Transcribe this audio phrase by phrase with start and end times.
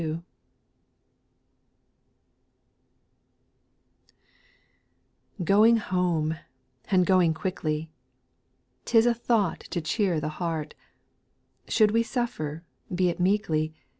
[0.01, 0.23] /^
[5.39, 6.39] OIKG home I
[6.89, 10.73] and going quickly I vJT 'T is a thought to cheer the heart;
[11.67, 13.75] Should we suffer, be it meekly.